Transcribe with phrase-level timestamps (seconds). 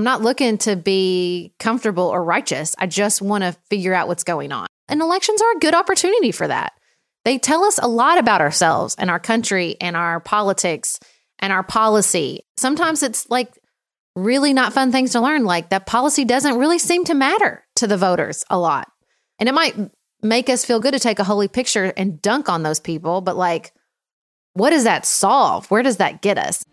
[0.00, 2.74] I'm not looking to be comfortable or righteous.
[2.78, 4.66] I just want to figure out what's going on.
[4.88, 6.72] And elections are a good opportunity for that.
[7.26, 10.98] They tell us a lot about ourselves and our country and our politics
[11.38, 12.46] and our policy.
[12.56, 13.52] Sometimes it's like
[14.16, 17.86] really not fun things to learn, like that policy doesn't really seem to matter to
[17.86, 18.90] the voters a lot.
[19.38, 19.76] And it might
[20.22, 23.36] make us feel good to take a holy picture and dunk on those people, but
[23.36, 23.74] like,
[24.54, 25.70] what does that solve?
[25.70, 26.64] Where does that get us?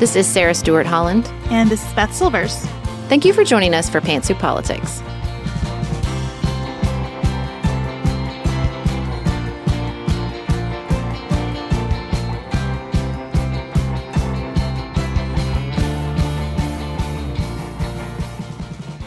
[0.00, 1.30] This is Sarah Stewart Holland.
[1.50, 2.56] And this is Beth Silvers.
[3.10, 5.00] Thank you for joining us for Pantsuit Politics.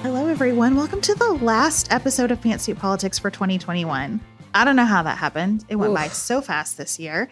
[0.03, 0.75] Hello, everyone.
[0.75, 4.19] Welcome to the last episode of Pantsuit Politics for 2021.
[4.53, 5.65] I don't know how that happened.
[5.69, 5.97] It went Oof.
[5.97, 7.29] by so fast this year.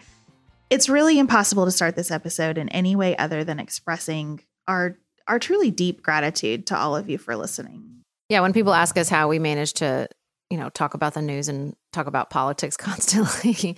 [0.72, 4.96] It's really impossible to start this episode in any way other than expressing our
[5.28, 8.00] our truly deep gratitude to all of you for listening.
[8.30, 10.08] Yeah, when people ask us how we manage to,
[10.48, 13.76] you know, talk about the news and talk about politics constantly,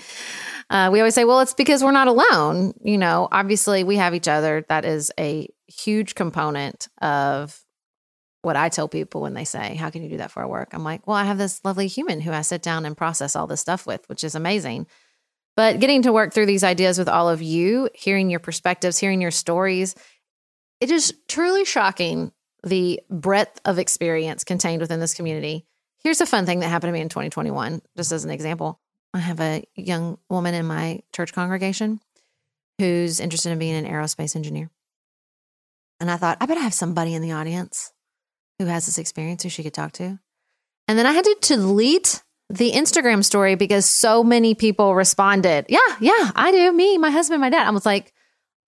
[0.71, 2.75] uh, we always say, well, it's because we're not alone.
[2.85, 4.65] You know, obviously we have each other.
[4.69, 7.61] That is a huge component of
[8.43, 10.69] what I tell people when they say, How can you do that for work?
[10.73, 13.49] I'm like, Well, I have this lovely human who I sit down and process all
[13.49, 14.87] this stuff with, which is amazing.
[15.57, 19.21] But getting to work through these ideas with all of you, hearing your perspectives, hearing
[19.21, 19.95] your stories,
[20.81, 22.33] it is truly shocking
[22.65, 25.67] the breadth of experience contained within this community.
[26.03, 28.81] Here's a fun thing that happened to me in 2021, just as an example.
[29.13, 32.01] I have a young woman in my church congregation
[32.79, 34.71] who's interested in being an aerospace engineer.
[36.01, 37.93] And I thought, I bet I have somebody in the audience
[38.59, 40.19] who has this experience who she could talk to.
[40.89, 45.67] And then I had to delete the Instagram story because so many people responded.
[45.69, 46.73] Yeah, yeah, I do.
[46.73, 47.67] Me, my husband, my dad.
[47.67, 48.13] I was like,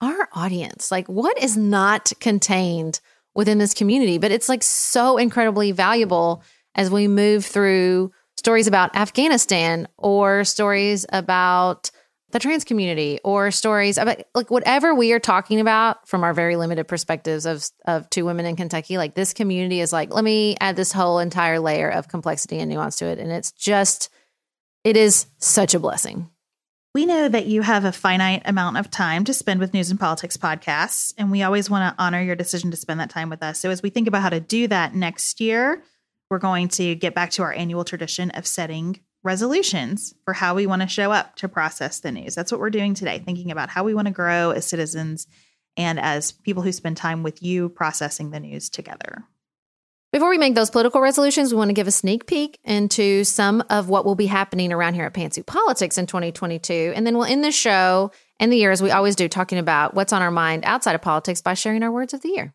[0.01, 3.01] our audience, like, what is not contained
[3.35, 4.19] within this community?
[4.19, 6.43] But it's like so incredibly valuable
[6.75, 11.91] as we move through stories about Afghanistan or stories about
[12.37, 16.57] the trans community or stories about like whatever we are talking about from our very
[16.57, 20.55] limited perspectives of of two women in Kentucky like this community is like let me
[20.61, 24.11] add this whole entire layer of complexity and nuance to it and it's just
[24.85, 26.29] it is such a blessing.
[26.95, 29.99] We know that you have a finite amount of time to spend with News and
[29.99, 33.43] Politics podcasts, and we always want to honor your decision to spend that time with
[33.43, 33.59] us.
[33.59, 35.83] So, as we think about how to do that next year,
[36.31, 40.67] we're going to get back to our annual tradition of setting resolutions for how we
[40.67, 42.35] want to show up to process the news.
[42.35, 45.27] That's what we're doing today, thinking about how we want to grow as citizens
[45.77, 49.25] and as people who spend time with you processing the news together.
[50.13, 53.63] Before we make those political resolutions, we want to give a sneak peek into some
[53.69, 56.93] of what will be happening around here at Pantsuit Politics in 2022.
[56.95, 59.95] And then we'll end the show and the year, as we always do, talking about
[59.95, 62.55] what's on our mind outside of politics by sharing our words of the year.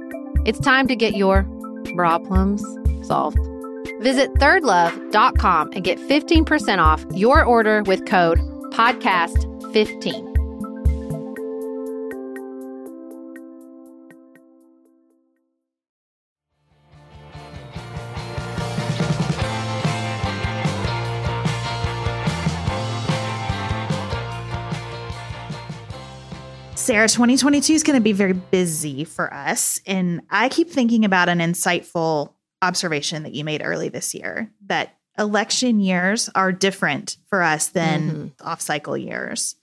[0.45, 1.43] It's time to get your
[1.95, 2.63] problems
[3.07, 3.37] solved.
[4.01, 8.39] Visit thirdlove.com and get 15% off your order with code
[8.71, 10.30] podcast15.
[26.91, 29.79] Sarah, 2022 is going to be very busy for us.
[29.87, 34.97] And I keep thinking about an insightful observation that you made early this year that
[35.17, 38.45] election years are different for us than Mhm.
[38.45, 39.55] off cycle years.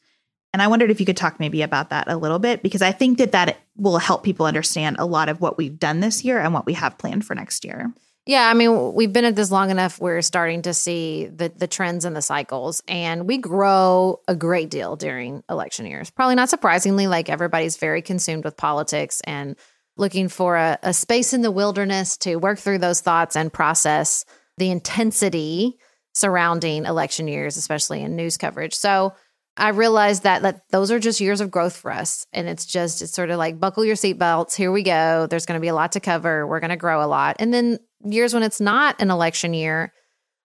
[0.55, 2.93] And I wondered if you could talk maybe about that a little bit, because I
[2.93, 6.41] think that that will help people understand a lot of what we've done this year
[6.41, 7.93] and what we have planned for next year.
[8.29, 9.99] Yeah, I mean, we've been at this long enough.
[9.99, 14.69] We're starting to see the the trends and the cycles, and we grow a great
[14.69, 16.11] deal during election years.
[16.11, 19.57] Probably not surprisingly, like everybody's very consumed with politics and
[19.97, 24.27] looking for a, a space in the wilderness to work through those thoughts and process
[24.59, 25.79] the intensity
[26.13, 28.75] surrounding election years, especially in news coverage.
[28.75, 29.15] So
[29.57, 32.27] I realized that that those are just years of growth for us.
[32.35, 34.55] And it's just, it's sort of like buckle your seatbelts.
[34.55, 35.27] Here we go.
[35.27, 36.47] There's going to be a lot to cover.
[36.47, 37.37] We're going to grow a lot.
[37.39, 39.93] And then years when it's not an election year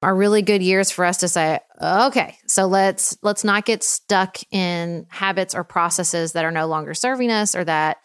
[0.02, 4.38] are really good years for us to say, okay, so let's let's not get stuck
[4.52, 7.98] in habits or processes that are no longer serving us or that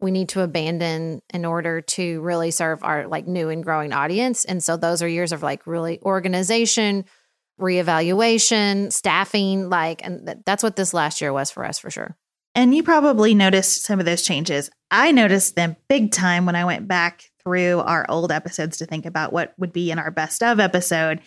[0.00, 4.44] we need to abandon in order to really serve our like new and growing audience.
[4.44, 7.04] And so those are years of like really organization,
[7.60, 12.16] reevaluation, staffing, like, and th- that's what this last year was for us for sure.
[12.54, 14.70] And you probably noticed some of those changes.
[14.90, 19.06] I noticed them big time when I went back through our old episodes to think
[19.06, 21.20] about what would be in our best of episode.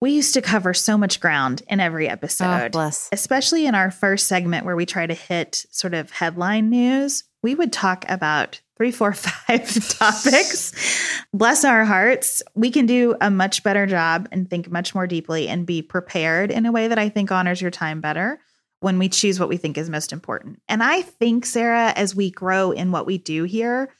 [0.00, 3.08] We used to cover so much ground in every Oh, episode, bless.
[3.12, 7.24] especially in our first segment where we try to hit sort of headline news.
[7.42, 10.72] We would talk about three, four, five topics.
[11.32, 12.42] Bless our hearts.
[12.54, 16.50] We can do a much better job and think much more deeply and be prepared
[16.50, 18.38] in a way that I think honors your time better
[18.80, 20.60] when we choose what we think is most important.
[20.68, 23.90] And I think, Sarah, as we grow in what we do here,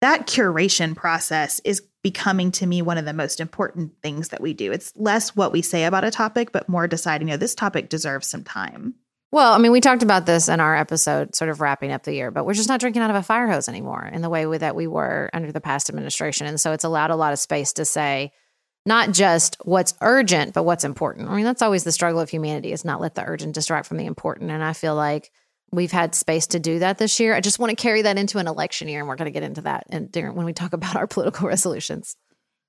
[0.00, 4.54] that curation process is becoming to me one of the most important things that we
[4.54, 4.72] do.
[4.72, 7.88] It's less what we say about a topic, but more deciding, you know, this topic
[7.88, 8.94] deserves some time.
[9.32, 12.14] Well, I mean, we talked about this in our episode, sort of wrapping up the
[12.14, 14.44] year, but we're just not drinking out of a fire hose anymore in the way
[14.58, 16.46] that we were under the past administration.
[16.46, 18.32] And so it's allowed a lot of space to say,
[18.86, 21.28] not just what's urgent, but what's important.
[21.28, 23.98] I mean, that's always the struggle of humanity is not let the urgent distract from
[23.98, 24.50] the important.
[24.50, 25.30] And I feel like
[25.72, 27.34] we've had space to do that this year.
[27.34, 29.42] I just want to carry that into an election year, and we're going to get
[29.42, 32.16] into that and when we talk about our political resolutions.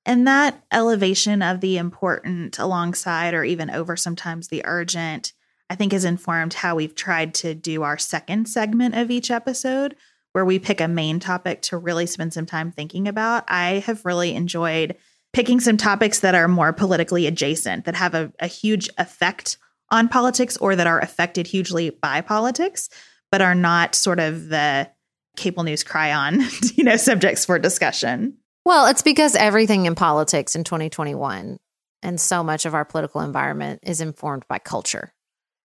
[0.05, 5.33] And that elevation of the important alongside or even over sometimes the urgent,
[5.69, 9.95] I think has informed how we've tried to do our second segment of each episode,
[10.33, 13.43] where we pick a main topic to really spend some time thinking about.
[13.47, 14.95] I have really enjoyed
[15.33, 19.57] picking some topics that are more politically adjacent, that have a, a huge effect
[19.91, 22.89] on politics or that are affected hugely by politics,
[23.31, 24.89] but are not sort of the
[25.37, 26.41] cable news cry on,
[26.75, 28.37] you know, subjects for discussion.
[28.65, 31.57] Well, it's because everything in politics in 2021
[32.03, 35.13] and so much of our political environment is informed by culture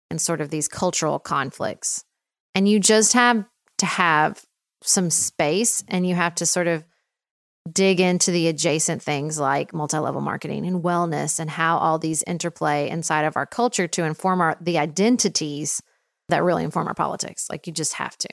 [0.09, 2.03] and sort of these cultural conflicts.
[2.55, 3.45] And you just have
[3.79, 4.43] to have
[4.81, 6.83] some space and you have to sort of
[7.73, 12.89] dig into the adjacent things like multi-level marketing and wellness and how all these interplay
[12.89, 15.81] inside of our culture to inform our the identities
[16.29, 17.47] that really inform our politics.
[17.49, 18.29] Like you just have to.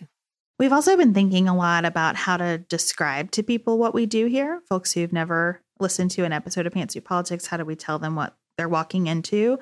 [0.59, 4.26] We've also been thinking a lot about how to describe to people what we do
[4.26, 4.62] here.
[4.69, 8.14] Folks who've never listened to an episode of Pantsuit Politics, how do we tell them
[8.14, 9.59] what they're walking into?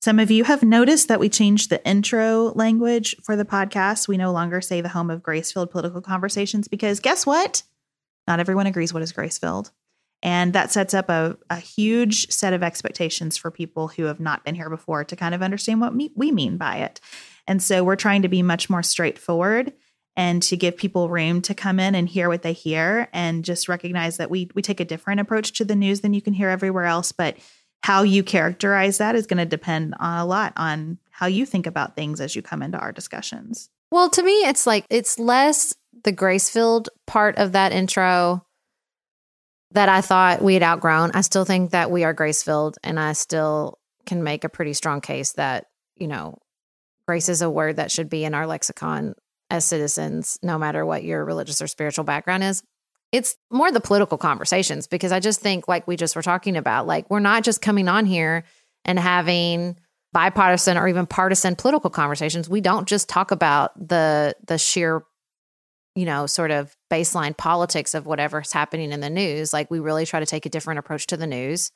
[0.00, 4.08] Some of you have noticed that we changed the intro language for the podcast.
[4.08, 7.62] We no longer say the home of grace filled political conversations because guess what?
[8.28, 9.72] Not everyone agrees what is grace filled.
[10.22, 14.44] And that sets up a, a huge set of expectations for people who have not
[14.44, 17.00] been here before to kind of understand what me, we mean by it.
[17.46, 19.72] And so we're trying to be much more straightforward
[20.14, 23.68] and to give people room to come in and hear what they hear and just
[23.68, 26.48] recognize that we we take a different approach to the news than you can hear
[26.48, 27.36] everywhere else but
[27.84, 31.66] how you characterize that is going to depend on a lot on how you think
[31.66, 33.70] about things as you come into our discussions.
[33.90, 38.44] Well, to me, it's like it's less the grace filled part of that intro
[39.72, 41.12] that I thought we had outgrown.
[41.14, 44.72] I still think that we are grace filled, and I still can make a pretty
[44.72, 46.38] strong case that, you know,
[47.06, 49.14] grace is a word that should be in our lexicon
[49.50, 52.62] as citizens, no matter what your religious or spiritual background is.
[53.12, 56.86] It's more the political conversations because I just think, like we just were talking about,
[56.86, 58.44] like we're not just coming on here
[58.84, 59.78] and having
[60.12, 62.48] bipartisan or even partisan political conversations.
[62.48, 65.04] We don't just talk about the the sheer,
[65.98, 69.52] you know, sort of baseline politics of whatever's happening in the news.
[69.52, 71.72] Like we really try to take a different approach to the news.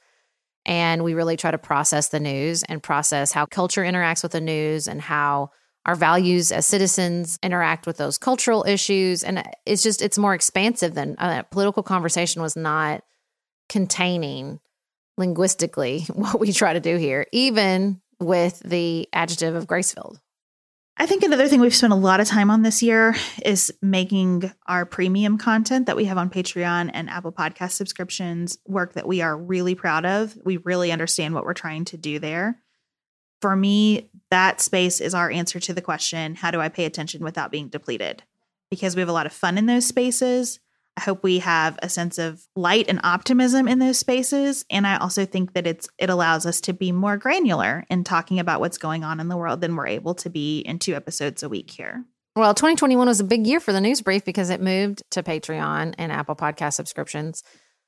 [0.65, 4.41] And we really try to process the news and process how culture interacts with the
[4.41, 5.51] news and how
[5.87, 9.25] our values as citizens interact with those cultural issues.
[9.25, 13.03] And it's just, it's more expansive than a uh, political conversation was not
[13.69, 14.61] containing
[15.19, 20.21] linguistically what we try to do here, even with the adjective of grace filled.
[20.99, 24.53] I think another thing we've spent a lot of time on this year is making
[24.67, 29.23] our premium content that we have on Patreon and Apple Podcast subscriptions work that we
[29.23, 30.37] are really proud of.
[30.45, 32.61] We really understand what we're trying to do there.
[33.41, 37.25] For me, that space is our answer to the question how do I pay attention
[37.25, 38.23] without being depleted?
[38.71, 40.61] Because we have a lot of fun in those spaces.
[40.97, 44.65] I hope we have a sense of light and optimism in those spaces.
[44.71, 48.39] And I also think that it's it allows us to be more granular in talking
[48.39, 51.43] about what's going on in the world than we're able to be in two episodes
[51.43, 52.05] a week here.
[52.37, 55.95] Well, 2021 was a big year for the news brief because it moved to Patreon
[55.99, 57.43] and Apple Podcast subscriptions,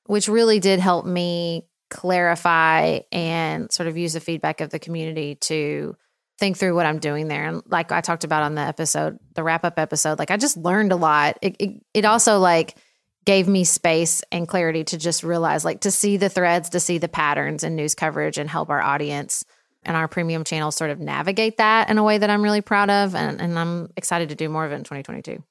[0.07, 5.37] which really did help me clarify and sort of use the feedback of the community
[5.37, 5.97] to
[6.39, 7.47] think through what I'm doing there.
[7.47, 10.57] And like I talked about on the episode, the wrap up episode, like I just
[10.57, 11.39] learned a lot.
[11.41, 12.77] It, it, it also like
[13.25, 16.99] gave me space and clarity to just realize, like, to see the threads, to see
[16.99, 19.45] the patterns in news coverage and help our audience
[19.83, 22.91] and our premium channel sort of navigate that in a way that I'm really proud
[22.91, 23.15] of.
[23.15, 25.43] And, and I'm excited to do more of it in 2022.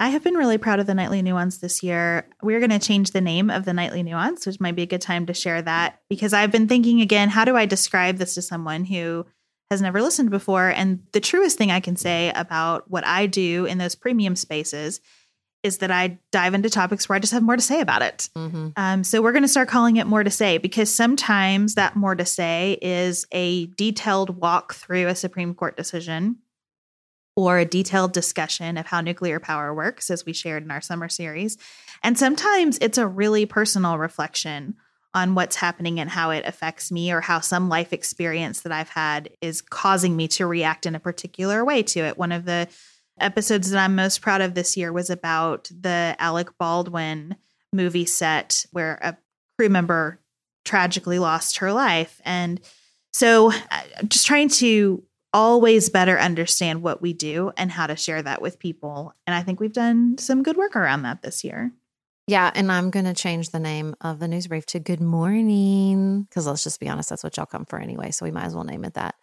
[0.00, 2.28] I have been really proud of the Nightly Nuance this year.
[2.40, 5.00] We're going to change the name of the Nightly Nuance, which might be a good
[5.00, 8.42] time to share that because I've been thinking again, how do I describe this to
[8.42, 9.26] someone who
[9.72, 10.68] has never listened before?
[10.68, 15.00] And the truest thing I can say about what I do in those premium spaces
[15.62, 18.30] is that I dive into topics where I just have more to say about it.
[18.36, 18.68] Mm-hmm.
[18.76, 22.14] Um, so we're going to start calling it more to say because sometimes that more
[22.14, 26.36] to say is a detailed walk through a Supreme Court decision
[27.36, 31.08] or a detailed discussion of how nuclear power works, as we shared in our summer
[31.08, 31.56] series.
[32.02, 34.74] And sometimes it's a really personal reflection
[35.14, 38.90] on what's happening and how it affects me, or how some life experience that I've
[38.90, 42.18] had is causing me to react in a particular way to it.
[42.18, 42.68] One of the
[43.20, 47.36] episodes that I'm most proud of this year was about the Alec Baldwin
[47.72, 49.16] movie set where a
[49.58, 50.20] crew member
[50.64, 52.20] tragically lost her life.
[52.24, 52.60] And
[53.12, 58.22] so uh, just trying to always better understand what we do and how to share
[58.22, 59.14] that with people.
[59.26, 61.72] And I think we've done some good work around that this year.
[62.26, 66.24] Yeah, and I'm going to change the name of the news brief to Good Morning
[66.24, 68.10] because let's just be honest, that's what y'all come for anyway.
[68.10, 69.14] So we might as well name it that.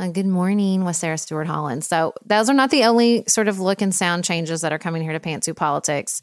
[0.00, 1.84] Uh, good morning with Sarah Stewart Holland.
[1.84, 5.02] So those are not the only sort of look and sound changes that are coming
[5.02, 6.22] here to Pantsuit Politics.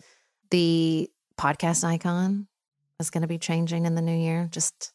[0.49, 2.47] The podcast icon
[2.99, 4.49] is going to be changing in the new year.
[4.51, 4.93] Just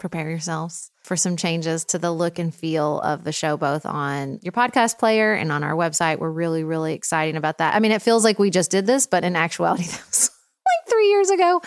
[0.00, 4.40] prepare yourselves for some changes to the look and feel of the show, both on
[4.42, 6.18] your podcast player and on our website.
[6.18, 7.76] We're really, really excited about that.
[7.76, 10.30] I mean, it feels like we just did this, but in actuality, that was
[10.66, 11.62] like three years ago.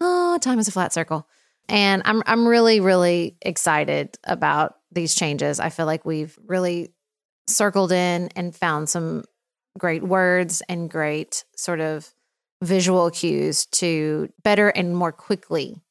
[0.00, 1.28] Oh, time is a flat circle.
[1.68, 5.60] And I'm I'm really, really excited about these changes.
[5.60, 6.92] I feel like we've really
[7.46, 9.24] circled in and found some
[9.78, 12.12] great words and great sort of
[12.62, 15.82] visual cues to better and more quickly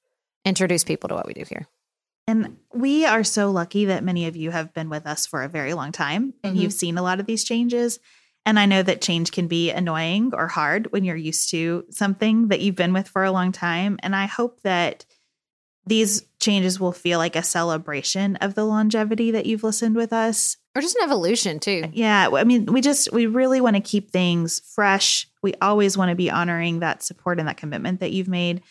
[0.46, 1.68] introduce people to what we do here.
[2.28, 5.50] And we are so lucky that many of you have been with us for a
[5.50, 6.62] very long time and mm-hmm.
[6.62, 8.00] you've seen a lot of these changes.
[8.46, 12.48] And I know that change can be annoying or hard when you're used to something
[12.48, 14.00] that you've been with for a long time.
[14.02, 15.06] And I hope that
[15.86, 20.58] these changes will feel like a celebration of the longevity that you've listened with us.
[20.76, 21.84] Or just an evolution too.
[21.94, 25.28] Yeah i mean we just we really want to keep things fresh.
[25.42, 28.62] We always want to be honoring that support and that commitment that you've made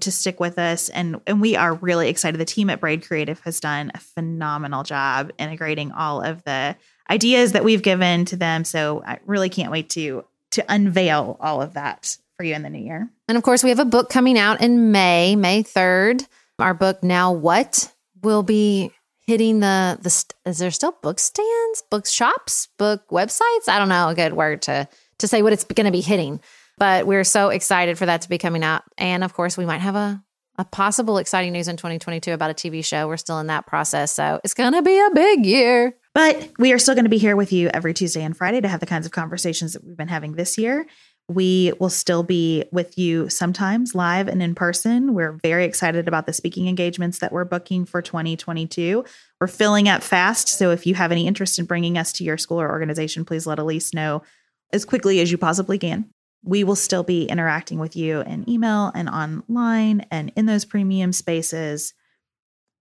[0.00, 2.40] to stick with us and and we are really excited.
[2.40, 6.76] The team at braid creative has done a phenomenal job integrating all of the
[7.10, 11.60] ideas that we've given to them so i really can't wait to to unveil all
[11.62, 13.10] of that for you in the new year.
[13.28, 16.26] And of course we have a book coming out in may may 3rd
[16.60, 18.90] our book now what will be
[19.26, 23.68] hitting the the is there still book stands book shops book websites?
[23.68, 24.88] I don't know a good word to
[25.18, 26.40] to say what it's going to be hitting
[26.80, 28.82] but we're so excited for that to be coming out.
[28.96, 30.22] And of course we might have a
[30.58, 33.06] a possible exciting news in 2022 about a tv show.
[33.08, 35.94] We're still in that process so it's going to be a big year.
[36.12, 38.68] But we are still going to be here with you every Tuesday and Friday to
[38.68, 40.86] have the kinds of conversations that we've been having this year.
[41.30, 45.14] We will still be with you sometimes live and in person.
[45.14, 49.04] We're very excited about the speaking engagements that we're booking for 2022.
[49.40, 50.48] We're filling up fast.
[50.48, 53.46] So if you have any interest in bringing us to your school or organization, please
[53.46, 54.24] let Elise know
[54.72, 56.10] as quickly as you possibly can.
[56.42, 61.12] We will still be interacting with you in email and online and in those premium
[61.12, 61.94] spaces.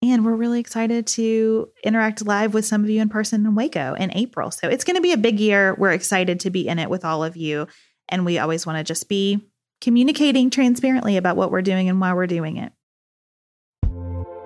[0.01, 3.93] And we're really excited to interact live with some of you in person in Waco
[3.93, 4.49] in April.
[4.49, 5.75] So it's going to be a big year.
[5.77, 7.67] We're excited to be in it with all of you.
[8.09, 9.39] And we always want to just be
[9.81, 12.73] communicating transparently about what we're doing and why we're doing it.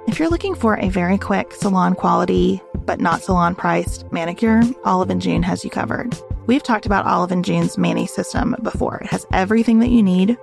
[0.05, 5.09] If you're looking for a very quick salon quality, but not salon priced manicure, Olive
[5.09, 6.15] and June has you covered.
[6.45, 8.97] We've talked about Olive and June's Mani system before.
[8.97, 10.37] It has everything that you need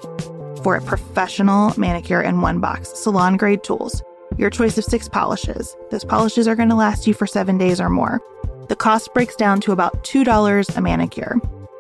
[0.64, 4.02] for a professional manicure in one box salon grade tools,
[4.38, 5.76] your choice of six polishes.
[5.90, 8.20] Those polishes are going to last you for seven days or more.
[8.68, 11.40] The cost breaks down to about $2 a manicure.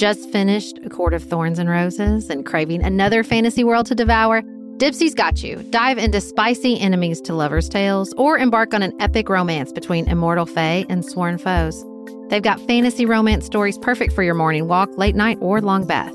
[0.00, 4.40] Just finished A Court of Thorns and Roses and craving another fantasy world to devour?
[4.78, 5.56] Dipsea's got you.
[5.64, 10.46] Dive into spicy enemies to lovers' tales or embark on an epic romance between immortal
[10.46, 11.84] fae and sworn foes.
[12.30, 16.14] They've got fantasy romance stories perfect for your morning walk, late night, or long bath.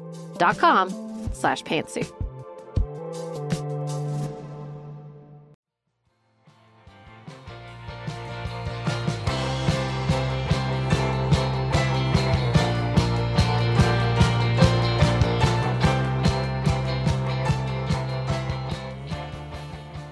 [0.41, 0.89] dot com
[1.33, 2.11] slash pantsuit.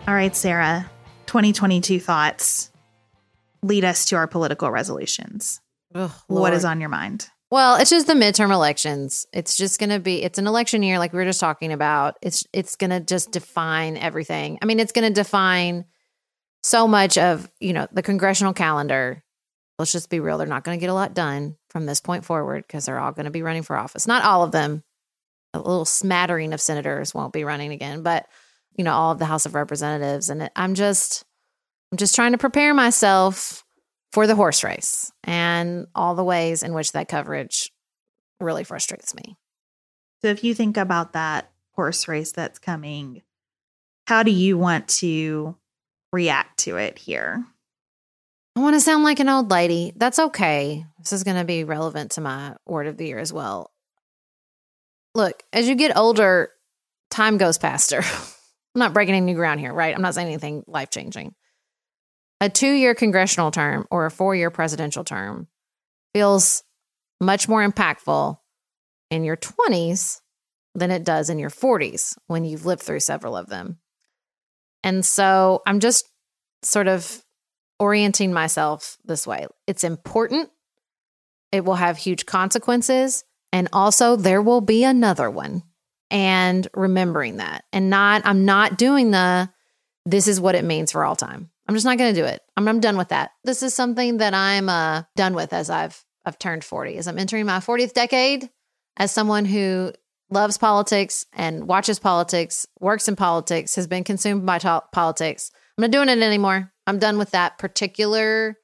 [0.07, 0.89] All right, Sarah,
[1.27, 2.71] 2022 thoughts
[3.61, 5.59] lead us to our political resolutions.
[5.93, 7.29] Ugh, What is on your mind?
[7.51, 9.25] Well, it's just the midterm elections.
[9.33, 12.17] It's just going to be it's an election year like we were just talking about.
[12.21, 14.59] It's it's going to just define everything.
[14.62, 15.85] I mean, it's going to define
[16.63, 19.23] so much of, you know, the congressional calendar.
[19.79, 22.25] Let's just be real, they're not going to get a lot done from this point
[22.25, 24.07] forward because they're all going to be running for office.
[24.07, 24.83] Not all of them.
[25.53, 28.27] A little smattering of senators won't be running again, but
[28.75, 31.25] you know, all of the House of Representatives and I'm just
[31.91, 33.65] I'm just trying to prepare myself
[34.11, 37.71] for the horse race and all the ways in which that coverage
[38.39, 39.37] really frustrates me.
[40.21, 43.21] So if you think about that horse race that's coming,
[44.07, 45.55] how do you want to
[46.11, 47.45] react to it here?
[48.55, 49.93] I want to sound like an old lady.
[49.95, 50.85] That's okay.
[50.97, 53.71] This is going to be relevant to my word of the year as well.
[55.15, 56.49] Look, as you get older,
[57.09, 58.01] time goes faster.
[58.75, 59.95] I'm not breaking any new ground here, right?
[59.95, 61.33] I'm not saying anything life changing.
[62.41, 65.47] A two year congressional term or a four year presidential term
[66.13, 66.63] feels
[67.19, 68.38] much more impactful
[69.10, 70.21] in your 20s
[70.75, 73.80] than it does in your 40s when you've lived through several of them.
[74.84, 76.10] And so I'm just
[76.63, 77.23] sort of
[77.80, 79.47] orienting myself this way.
[79.67, 80.49] It's important,
[81.52, 85.63] it will have huge consequences, and also there will be another one.
[86.12, 89.49] And remembering that, and not, I'm not doing the,
[90.06, 91.52] this is what it means for all time.
[91.69, 92.41] I'm just not going to do it.
[92.58, 93.29] I'm, I'm done with that.
[93.43, 96.97] This is something that I'm uh, done with as I've I've turned 40.
[96.97, 98.49] As I'm entering my 40th decade,
[98.97, 99.93] as someone who
[100.32, 105.51] loves politics and watches politics, works in politics, has been consumed by to- politics.
[105.77, 106.73] I'm not doing it anymore.
[106.88, 108.58] I'm done with that particular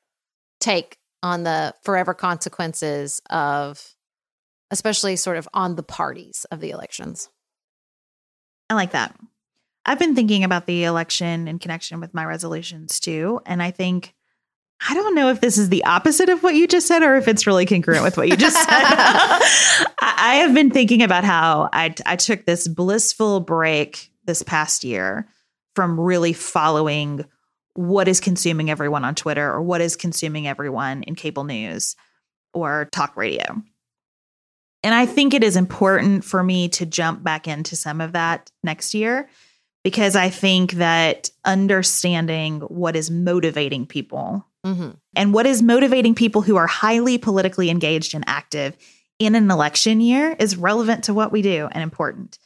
[0.60, 3.88] take on the forever consequences of,
[4.72, 7.30] especially sort of on the parties of the elections.
[8.68, 9.16] I like that.
[9.86, 13.42] I've been thinking about the election in connection with my resolutions too.
[13.46, 14.16] And I think
[14.88, 17.28] I don't know if this is the opposite of what you just said or if
[17.28, 18.68] it's really congruent with what you just said.
[20.02, 25.30] I have been thinking about how I, I took this blissful break this past year
[25.76, 27.26] from really following
[27.74, 31.96] what is consuming everyone on Twitter or what is consuming everyone in cable news
[32.54, 33.62] or talk radio.
[34.84, 38.52] And I think it is important for me to jump back into some of that
[38.64, 39.30] next year
[39.86, 44.92] because I think that understanding what is motivating people Mm-hmm.
[45.16, 48.76] And what is motivating people who are highly politically engaged and active
[49.20, 52.40] in an election year is relevant to what we do and important.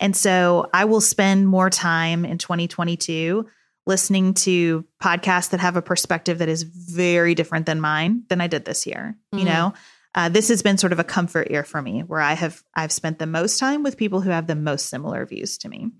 [0.00, 3.46] And so I will spend more time in 2022
[3.86, 8.46] listening to podcasts that have a perspective that is very different than mine than I
[8.46, 9.16] did this year.
[9.32, 9.38] Mm-hmm.
[9.38, 9.74] You know,
[10.14, 12.90] uh, this has been sort of a comfort year for me where I have I've
[12.90, 15.90] spent the most time with people who have the most similar views to me.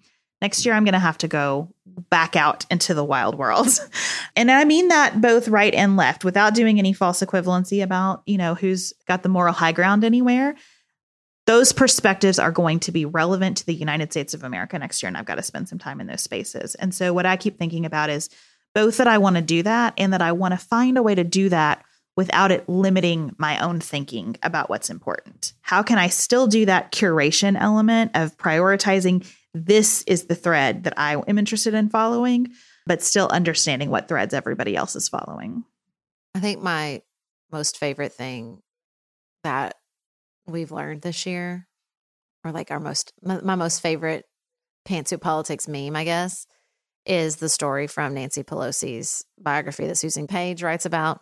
[0.43, 1.73] Next year, I'm going to have to go
[2.11, 3.69] back out into the wild world.
[4.37, 8.37] and I mean that both right and left without doing any false equivalency about, you
[8.37, 10.55] know, who's got the moral high ground anywhere.
[11.47, 15.09] Those perspectives are going to be relevant to the United States of America next year.
[15.09, 16.75] And I've got to spend some time in those spaces.
[16.75, 18.29] And so, what I keep thinking about is
[18.75, 21.15] both that I want to do that and that I want to find a way
[21.15, 21.85] to do that
[22.17, 25.53] without it limiting my own thinking about what's important.
[25.61, 29.27] How can I still do that curation element of prioritizing
[29.65, 32.49] this is the thread that I am interested in following,
[32.87, 35.65] but still understanding what threads everybody else is following.
[36.35, 37.03] I think my
[37.51, 38.61] most favorite thing
[39.45, 39.77] that
[40.47, 41.67] we've learned this year,
[42.45, 44.27] or like our most, my, my most favorite
[44.87, 46.47] pantsuit politics meme, I guess,
[47.07, 51.21] is the story from Nancy Pelosi's biography that Susan Page writes about,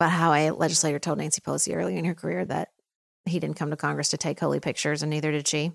[0.00, 2.68] about how a legislator told Nancy Pelosi early in her career that
[3.24, 5.72] he didn't come to Congress to take holy pictures, and neither did she.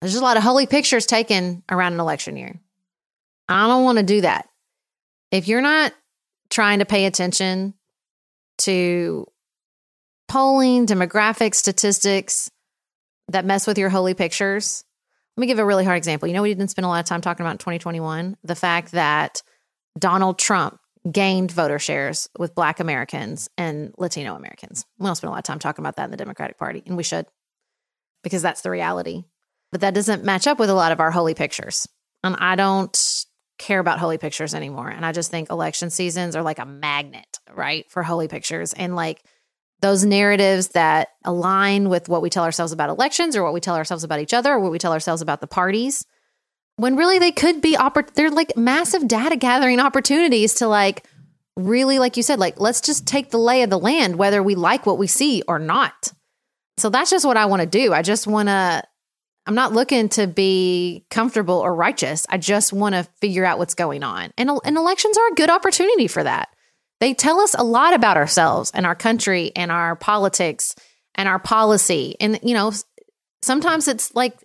[0.00, 2.58] There's just a lot of holy pictures taken around an election year.
[3.48, 4.48] I don't want to do that.
[5.30, 5.92] If you're not
[6.48, 7.74] trying to pay attention
[8.58, 9.26] to
[10.28, 12.50] polling, demographic statistics
[13.28, 14.84] that mess with your holy pictures,
[15.36, 16.28] let me give a really hard example.
[16.28, 19.42] You know, we didn't spend a lot of time talking about 2021 the fact that
[19.98, 20.78] Donald Trump
[21.10, 24.84] gained voter shares with Black Americans and Latino Americans.
[24.98, 26.96] We don't spend a lot of time talking about that in the Democratic Party, and
[26.96, 27.26] we should
[28.22, 29.24] because that's the reality
[29.72, 31.86] but that doesn't match up with a lot of our holy pictures.
[32.22, 33.24] And I don't
[33.58, 34.88] care about holy pictures anymore.
[34.88, 38.72] And I just think election seasons are like a magnet, right, for holy pictures.
[38.72, 39.22] And like
[39.80, 43.76] those narratives that align with what we tell ourselves about elections or what we tell
[43.76, 46.04] ourselves about each other or what we tell ourselves about the parties,
[46.76, 51.06] when really they could be, oppor- they're like massive data gathering opportunities to like
[51.56, 54.54] really, like you said, like let's just take the lay of the land, whether we
[54.54, 56.12] like what we see or not.
[56.78, 57.92] So that's just what I want to do.
[57.92, 58.82] I just want to
[59.50, 62.24] I'm not looking to be comfortable or righteous.
[62.28, 64.30] I just want to figure out what's going on.
[64.38, 66.50] And, and elections are a good opportunity for that.
[67.00, 70.76] They tell us a lot about ourselves and our country and our politics
[71.16, 72.14] and our policy.
[72.20, 72.70] And, you know,
[73.42, 74.38] sometimes it's like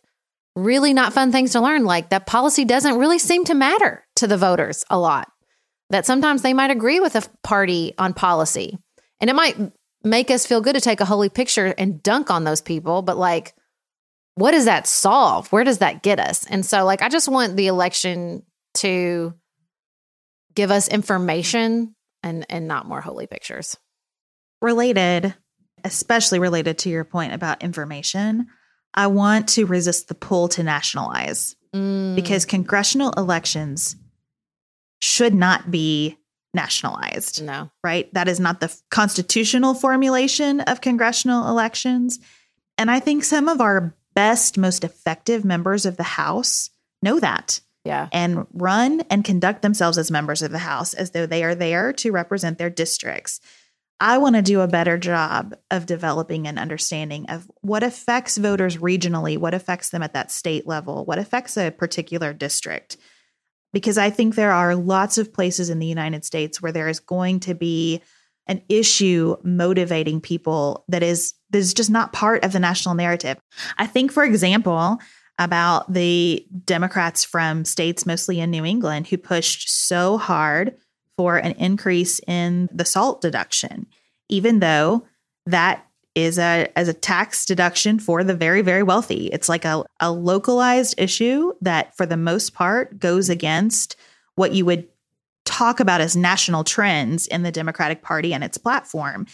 [0.56, 4.26] really not fun things to learn, like that policy doesn't really seem to matter to
[4.26, 5.32] the voters a lot.
[5.92, 8.80] That sometimes they might agree with a party on policy.
[9.22, 9.56] And it might
[10.04, 13.18] make us feel good to take a holy picture and dunk on those people, but
[13.18, 13.54] like,
[14.36, 15.52] what does that solve?
[15.52, 16.46] Where does that get us?
[16.46, 18.44] And so, like, I just want the election
[18.76, 19.34] to
[20.54, 23.78] give us information and and not more holy pictures.
[24.62, 25.34] Related,
[25.84, 28.48] especially related to your point about information,
[28.94, 32.16] I want to resist the pull to nationalize Mm.
[32.16, 33.98] because congressional elections
[35.02, 36.18] should not be
[36.54, 37.44] nationalized.
[37.44, 37.70] no.
[37.84, 38.12] right?
[38.14, 42.20] That is not the constitutional formulation of congressional elections.
[42.78, 46.70] And I think some of our best, most effective members of the House
[47.02, 48.08] know that Yeah.
[48.12, 51.94] and run and conduct themselves as members of the House as though they are there
[51.94, 53.40] to represent their districts.
[54.00, 58.78] I want to do a better job of developing an understanding of what affects voters
[58.78, 62.98] regionally, what affects them at that state level, what affects a particular district.
[63.72, 67.00] Because I think there are lots of places in the United States where there is
[67.00, 68.02] going to be
[68.48, 73.38] an issue motivating people that is is just not part of the national narrative.
[73.78, 75.00] I think, for example,
[75.40, 80.76] about the Democrats from states mostly in New England who pushed so hard
[81.18, 83.88] for an increase in the SALT deduction,
[84.30, 85.06] even though
[85.46, 89.28] that is a as a tax deduction for the very very wealthy.
[89.28, 93.98] It's like a, a localized issue that for the most part goes against
[94.36, 94.88] what you would
[95.44, 99.28] talk about as national trends in the Democratic Party and its platform.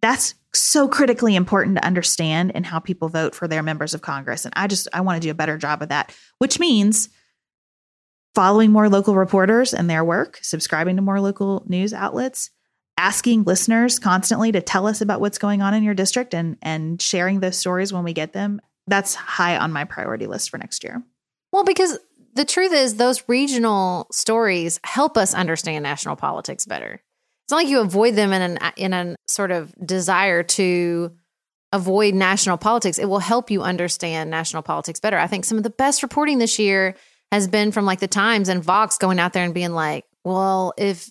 [0.00, 4.44] That's so critically important to understand in how people vote for their members of Congress.
[4.44, 7.08] And I just I want to do a better job of that, which means
[8.34, 12.50] following more local reporters and their work, subscribing to more local news outlets,
[12.96, 17.02] asking listeners constantly to tell us about what's going on in your district and and
[17.02, 18.60] sharing those stories when we get them.
[18.86, 21.02] That's high on my priority list for next year.
[21.52, 21.98] Well, because
[22.34, 27.02] the truth is, those regional stories help us understand national politics better.
[27.48, 31.12] It's not like you avoid them in an in a sort of desire to
[31.72, 32.98] avoid national politics.
[32.98, 35.16] It will help you understand national politics better.
[35.16, 36.94] I think some of the best reporting this year
[37.32, 40.74] has been from like the Times and Vox going out there and being like, "Well,
[40.76, 41.08] if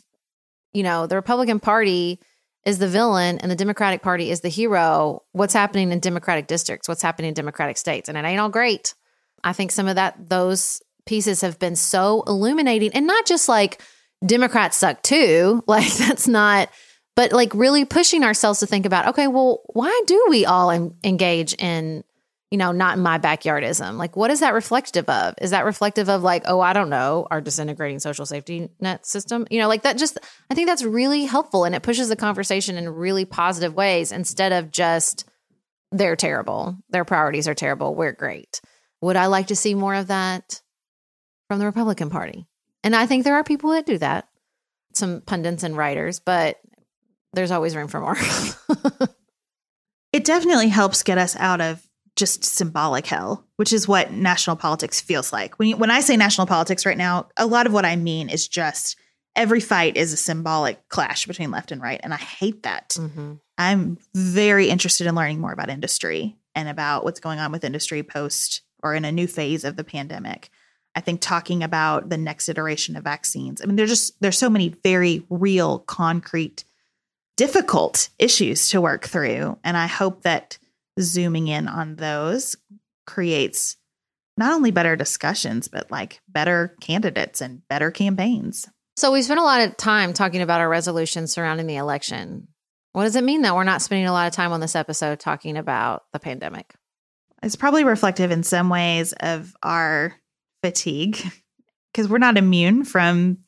[0.73, 2.19] you know the Republican Party
[2.67, 6.87] is the villain and the Democratic Party is the hero, what's happening in Democratic districts?
[6.87, 8.09] What's happening in Democratic states?
[8.09, 8.93] And it ain't all great."
[9.43, 13.81] I think some of that those pieces have been so illuminating and not just like
[14.25, 15.63] Democrats suck too.
[15.67, 16.69] Like that's not
[17.15, 20.95] but like really pushing ourselves to think about okay, well, why do we all en-
[21.03, 22.03] engage in
[22.51, 23.97] you know, not in my backyardism.
[23.97, 25.35] Like, what is that reflective of?
[25.41, 29.45] Is that reflective of like, oh, I don't know, our disintegrating social safety net system?
[29.49, 30.17] You know, like that just,
[30.49, 34.53] I think that's really helpful and it pushes the conversation in really positive ways instead
[34.53, 35.25] of just,
[35.91, 36.77] they're terrible.
[36.89, 37.95] Their priorities are terrible.
[37.95, 38.61] We're great.
[39.01, 40.61] Would I like to see more of that
[41.49, 42.47] from the Republican Party?
[42.87, 44.29] And I think there are people that do that,
[44.93, 46.61] some pundits and writers, but
[47.33, 48.17] there's always room for more.
[50.13, 55.01] It definitely helps get us out of just symbolic hell, which is what national politics
[55.01, 55.59] feels like.
[55.59, 58.29] When you, when I say national politics right now, a lot of what I mean
[58.29, 58.95] is just
[59.35, 62.91] every fight is a symbolic clash between left and right, and I hate that.
[62.91, 63.33] mm-hmm.
[63.57, 68.01] I'm very interested in learning more about industry and about what's going on with industry
[68.01, 70.49] post or in a new phase of the pandemic.
[70.97, 73.61] I think talking about the next iteration of vaccines.
[73.61, 76.63] I mean, there's just there's so many very real, concrete,
[77.35, 80.57] difficult issues to work through, and I hope that
[80.99, 82.55] zooming in on those
[83.05, 83.77] creates
[84.37, 88.67] not only better discussions, but like better candidates and better campaigns.
[88.95, 92.47] So we spent a lot of time talking about our resolutions surrounding the election.
[92.93, 95.19] What does it mean that we're not spending a lot of time on this episode
[95.19, 96.73] talking about the pandemic?
[97.43, 100.15] It's probably reflective in some ways of our
[100.61, 101.17] fatigue
[101.91, 103.39] because we're not immune from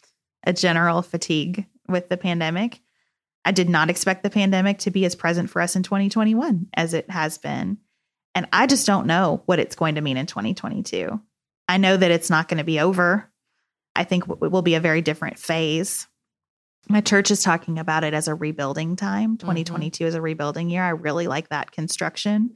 [0.46, 2.82] a general fatigue with the pandemic.
[3.46, 6.94] I did not expect the pandemic to be as present for us in 2021 as
[6.94, 7.78] it has been.
[8.36, 11.20] And I just don't know what it's going to mean in 2022.
[11.68, 13.32] I know that it's not going to be over.
[13.96, 16.08] I think it will be a very different phase.
[16.88, 19.32] My church is talking about it as a rebuilding time.
[19.32, 19.48] Mm-hmm.
[19.48, 20.84] 2022 is a rebuilding year.
[20.84, 22.54] I really like that construction.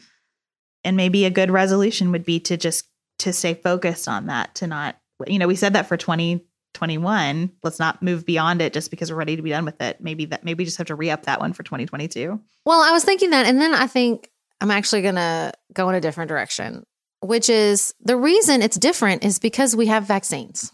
[0.83, 2.87] And maybe a good resolution would be to just
[3.19, 4.97] to stay focused on that, to not,
[5.27, 7.51] you know, we said that for 2021.
[7.63, 10.01] Let's not move beyond it just because we're ready to be done with it.
[10.01, 12.39] Maybe that maybe we just have to re-up that one for 2022.
[12.65, 14.29] Well, I was thinking that, and then I think
[14.61, 16.85] I'm actually going to go in a different direction,
[17.21, 20.73] which is the reason it's different is because we have vaccines.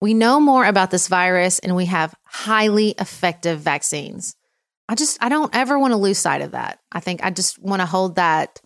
[0.00, 4.36] We know more about this virus and we have highly effective vaccines.
[4.88, 6.80] I just, I don't ever want to lose sight of that.
[6.92, 8.60] I think I just want to hold that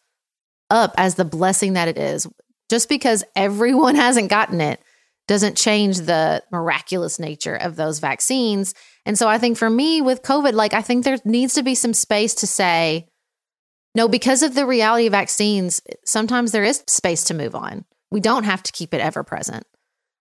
[0.70, 2.26] up as the blessing that it is.
[2.70, 4.80] Just because everyone hasn't gotten it
[5.28, 8.74] doesn't change the miraculous nature of those vaccines.
[9.06, 11.74] And so I think for me with COVID, like I think there needs to be
[11.74, 13.06] some space to say,
[13.94, 17.85] no, because of the reality of vaccines, sometimes there is space to move on.
[18.11, 19.64] We don't have to keep it ever present.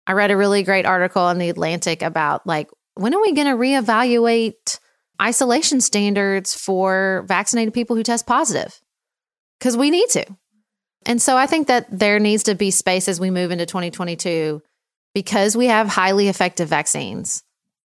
[0.05, 3.47] I read a really great article in the Atlantic about like when are we going
[3.47, 4.79] to reevaluate
[5.21, 8.79] isolation standards for vaccinated people who test positive?
[9.59, 10.25] Because we need to.
[11.05, 14.61] And so I think that there needs to be space as we move into 2022
[15.13, 17.43] because we have highly effective vaccines,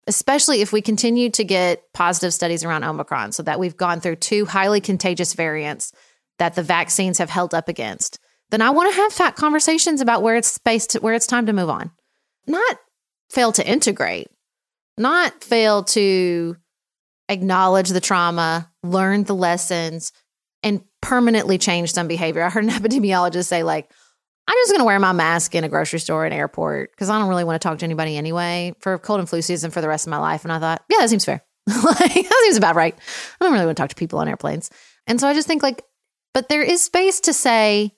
[0.07, 4.17] especially if we continue to get positive studies around Omicron, so that we've gone through
[4.17, 5.91] two highly contagious variants
[6.37, 8.19] that the vaccines have held up against.
[8.51, 11.45] Then I want to have fat conversations about where it's space to, where it's time
[11.47, 11.91] to move on,
[12.47, 12.77] not
[13.29, 14.27] fail to integrate,
[14.97, 16.55] not fail to
[17.27, 20.11] acknowledge the trauma, learn the lessons,
[21.01, 22.43] permanently change some behavior.
[22.43, 23.91] I heard an epidemiologist say, like,
[24.47, 27.19] I'm just going to wear my mask in a grocery store and airport because I
[27.19, 29.88] don't really want to talk to anybody anyway for cold and flu season for the
[29.88, 30.43] rest of my life.
[30.43, 31.43] And I thought, yeah, that seems fair.
[31.67, 32.95] like, that seems about right.
[32.95, 34.71] I don't really want to talk to people on airplanes.
[35.05, 35.83] And so I just think, like,
[36.33, 37.93] but there is space to say,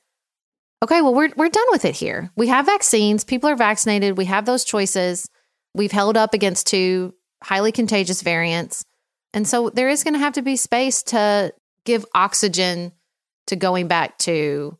[0.84, 2.32] okay, well, we're, we're done with it here.
[2.36, 5.30] We have vaccines, people are vaccinated, we have those choices.
[5.74, 8.84] We've held up against two highly contagious variants.
[9.34, 11.54] And so there is going to have to be space to
[11.86, 12.92] give oxygen
[13.48, 14.78] to going back to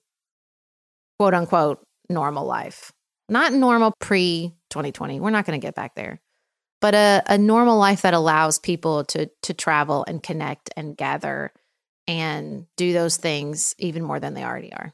[1.20, 2.92] quote unquote normal life.
[3.30, 5.20] Not normal pre 2020.
[5.20, 6.22] We're not going to get back there.
[6.82, 11.54] But a, a normal life that allows people to to travel and connect and gather
[12.08, 14.94] and do those things even more than they already are.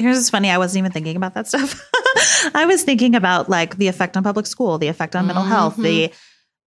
[0.00, 0.50] Here's what's funny.
[0.50, 1.80] I wasn't even thinking about that stuff.
[2.54, 5.52] I was thinking about like the effect on public school, the effect on mental Mm-hmm.
[5.52, 6.12] health, the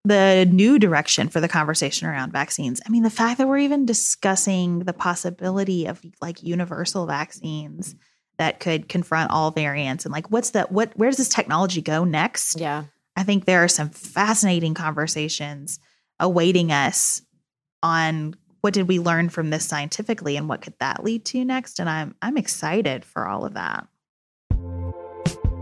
[0.04, 2.82] the new direction for the conversation around vaccines.
[2.86, 7.96] I mean, the fact that we're even discussing the possibility of like universal vaccines
[8.38, 12.04] that could confront all variants and like what's that what where does this technology go
[12.04, 12.60] next?
[12.60, 12.86] Yeah.
[13.16, 15.80] I think there are some fascinating conversations
[16.20, 17.22] awaiting us
[17.84, 21.80] on what did we learn from this scientifically and what could that lead to next
[21.80, 23.88] and I'm I'm excited for all of that.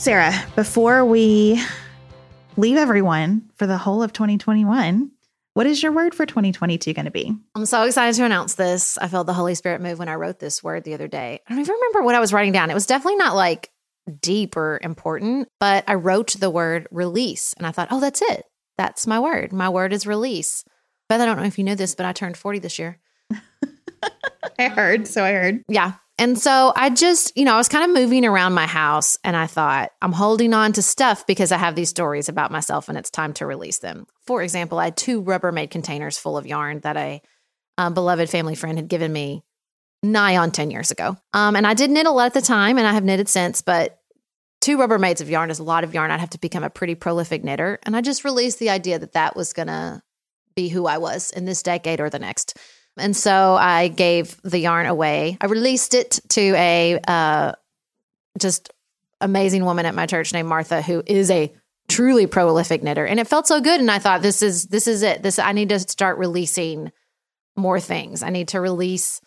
[0.00, 1.62] Sarah, before we
[2.56, 5.10] leave everyone for the whole of 2021,
[5.52, 7.36] what is your word for 2022 going to be?
[7.54, 8.96] I'm so excited to announce this.
[8.96, 11.40] I felt the Holy Spirit move when I wrote this word the other day.
[11.46, 12.70] I don't even remember what I was writing down.
[12.70, 13.68] It was definitely not like
[14.22, 18.44] deep or important, but I wrote the word release and I thought, oh, that's it.
[18.78, 19.52] That's my word.
[19.52, 20.64] My word is release.
[21.10, 22.98] Beth, I don't know if you know this, but I turned 40 this year.
[24.58, 25.06] I heard.
[25.06, 25.62] So I heard.
[25.68, 25.92] Yeah.
[26.20, 29.34] And so I just, you know, I was kind of moving around my house and
[29.34, 32.98] I thought, I'm holding on to stuff because I have these stories about myself and
[32.98, 34.04] it's time to release them.
[34.26, 37.22] For example, I had two Rubbermaid containers full of yarn that a,
[37.78, 39.42] a beloved family friend had given me
[40.02, 41.16] nigh on 10 years ago.
[41.32, 43.62] Um, and I did knit a lot at the time and I have knitted since,
[43.62, 43.98] but
[44.60, 46.10] two Rubbermaids of yarn is a lot of yarn.
[46.10, 47.78] I'd have to become a pretty prolific knitter.
[47.84, 50.02] And I just released the idea that that was going to
[50.54, 52.58] be who I was in this decade or the next.
[52.96, 55.38] And so I gave the yarn away.
[55.40, 57.52] I released it to a uh,
[58.38, 58.70] just
[59.20, 61.52] amazing woman at my church named Martha, who is a
[61.88, 63.04] truly prolific knitter.
[63.04, 63.80] And it felt so good.
[63.80, 65.22] And I thought, this is this is it.
[65.22, 66.92] This I need to start releasing
[67.56, 68.22] more things.
[68.22, 69.20] I need to release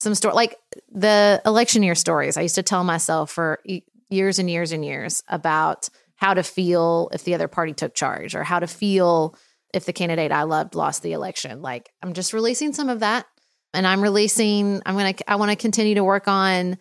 [0.00, 0.56] some story like
[0.90, 2.36] the election year stories.
[2.36, 3.60] I used to tell myself for
[4.08, 8.34] years and years and years about how to feel if the other party took charge
[8.34, 9.36] or how to feel
[9.74, 11.62] if the candidate I loved lost the election.
[11.62, 13.26] Like I'm just releasing some of that.
[13.74, 16.78] And I'm releasing, I'm going to, I want to continue to work on,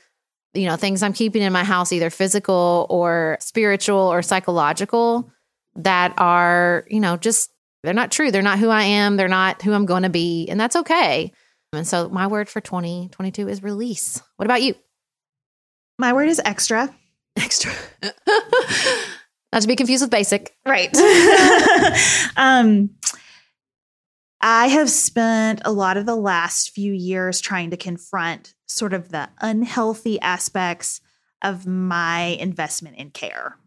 [0.53, 5.29] you know, things I'm keeping in my house, either physical or spiritual or psychological
[5.75, 7.51] that are, you know, just,
[7.83, 8.31] they're not true.
[8.31, 9.17] They're not who I am.
[9.17, 10.47] They're not who I'm going to be.
[10.49, 11.33] And that's okay.
[11.73, 14.21] And so my word for 2022 is release.
[14.37, 14.75] What about you?
[15.99, 16.93] My word is extra.
[17.35, 17.73] Extra.
[19.53, 20.55] Not to be confused with basic.
[20.65, 20.95] Right.
[22.37, 22.89] um,
[24.41, 29.09] I have spent a lot of the last few years trying to confront sort of
[29.09, 31.01] the unhealthy aspects
[31.41, 33.57] of my investment in care.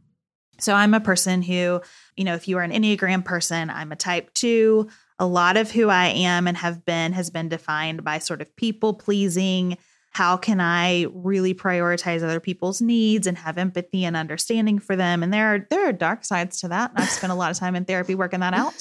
[0.59, 1.81] So I'm a person who,
[2.17, 4.89] you know, if you are an Enneagram person, I'm a type two.
[5.19, 8.55] A lot of who I am and have been has been defined by sort of
[8.57, 9.79] people pleasing,
[10.11, 15.23] how can I really prioritize other people's needs and have empathy and understanding for them?
[15.23, 16.91] And there are there are dark sides to that.
[16.91, 18.75] And I've spent a lot of time in therapy working that out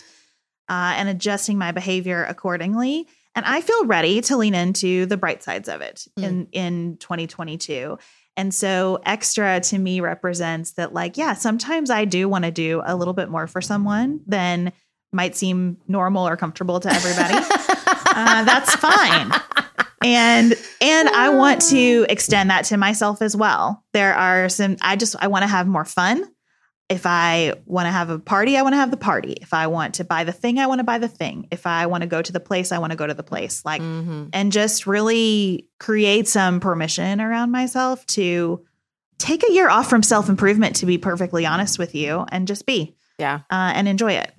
[0.68, 3.08] uh, and adjusting my behavior accordingly.
[3.36, 6.24] And I feel ready to lean into the bright sides of it mm.
[6.24, 8.00] in in 2022.
[8.36, 12.82] And so extra to me represents that like yeah, sometimes I do want to do
[12.84, 14.74] a little bit more for someone than
[15.14, 17.36] might seem normal or comfortable to everybody.
[18.16, 19.32] uh, that's fine
[20.04, 23.84] and and I want to extend that to myself as well.
[23.94, 26.26] There are some I just I want to have more fun.
[26.90, 29.34] If I want to have a party, I want to have the party.
[29.34, 31.48] If I want to buy the thing, I want to buy the thing.
[31.52, 33.64] If I want to go to the place, I want to go to the place.
[33.64, 34.30] Like mm-hmm.
[34.34, 38.66] and just really create some permission around myself to
[39.20, 42.96] take a year off from self-improvement to be perfectly honest with you and just be.
[43.20, 43.42] Yeah.
[43.52, 44.34] Uh, and enjoy it.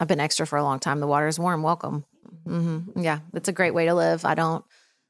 [0.00, 0.98] I've been extra for a long time.
[0.98, 1.62] The water is warm.
[1.62, 2.04] Welcome.
[2.46, 3.00] Mm-hmm.
[3.02, 4.24] Yeah, it's a great way to live.
[4.24, 4.64] I don't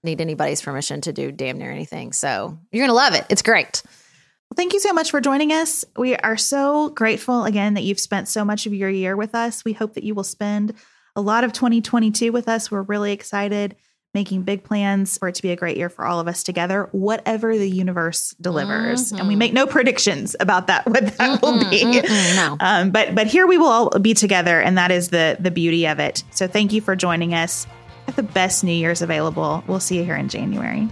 [0.04, 2.12] need anybody's permission to do damn near anything.
[2.12, 3.26] So you're going to love it.
[3.28, 3.82] It's great.
[3.84, 5.84] Well, thank you so much for joining us.
[5.96, 9.64] We are so grateful again that you've spent so much of your year with us.
[9.64, 10.74] We hope that you will spend
[11.16, 12.70] a lot of 2022 with us.
[12.70, 13.76] We're really excited,
[14.12, 16.88] making big plans for it to be a great year for all of us together,
[16.92, 19.06] whatever the universe delivers.
[19.06, 19.18] Mm-hmm.
[19.20, 22.02] And we make no predictions about that, what that mm-mm, will be.
[22.36, 22.56] no.
[22.60, 25.86] Um, but but here we will all be together, and that is the the beauty
[25.86, 26.24] of it.
[26.30, 27.66] So thank you for joining us.
[28.12, 29.64] Have the best New Year's available.
[29.66, 30.86] We'll see you here in January.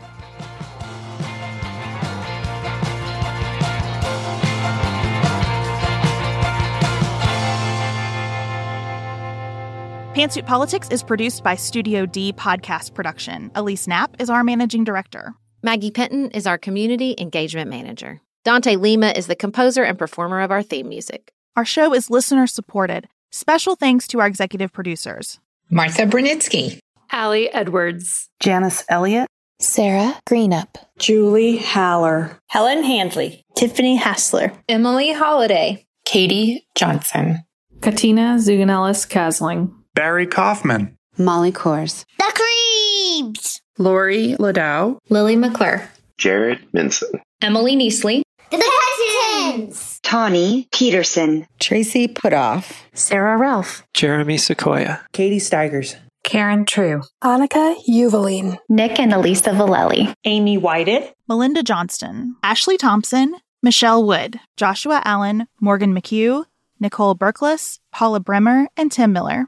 [10.15, 13.51] Pantsuit Politics is produced by Studio D Podcast Production.
[13.55, 15.35] Elise Knapp is our managing director.
[15.63, 18.23] Maggie Penton is our community engagement manager.
[18.45, 21.35] Dante Lima is the composer and performer of our theme music.
[21.55, 23.09] Our show is listener supported.
[23.31, 25.39] Special thanks to our executive producers
[25.73, 26.81] Martha Brunitsky,
[27.13, 36.67] Allie Edwards, Janice Elliott, Sarah Greenup, Julie Haller, Helen Handley, Tiffany Hassler, Emily Holiday, Katie
[36.75, 37.45] Johnson,
[37.81, 42.05] Katina Zuganellis Kasling, Barry Kaufman, Molly Kors.
[42.19, 43.61] The Creeps.
[43.79, 44.99] Lori Ladow.
[45.09, 45.89] Lily McClure.
[46.19, 47.21] Jared Minson.
[47.43, 48.23] Emily Neasley.
[48.51, 50.01] The Pettons.
[50.03, 51.47] Tawny Peterson.
[51.59, 52.73] Tracy Putoff.
[52.95, 53.83] Sarah Ralph.
[53.95, 55.01] Jeremy Sequoia.
[55.13, 55.97] Katie Steigers.
[56.23, 57.03] Karen True.
[57.23, 58.59] Annika Uvaline.
[58.69, 60.13] Nick and Elisa Valelli.
[60.25, 61.13] Amy Whited.
[61.29, 62.37] Melinda Johnston.
[62.43, 63.35] Ashley Thompson.
[63.63, 64.39] Michelle Wood.
[64.57, 65.47] Joshua Allen.
[65.61, 66.45] Morgan McHugh.
[66.81, 69.47] Nicole Berkless, Paula Bremer, and Tim Miller.